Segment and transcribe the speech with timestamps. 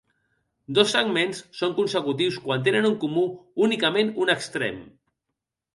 [0.77, 3.27] Dos segments són consecutius quan tenen en comú
[3.69, 4.83] únicament un extrem.